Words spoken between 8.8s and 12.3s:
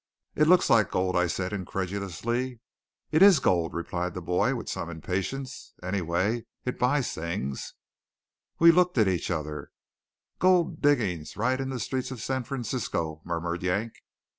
at each other. "Gold diggings right in the streets of